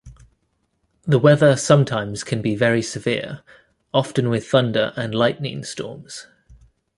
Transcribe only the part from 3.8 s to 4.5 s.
often with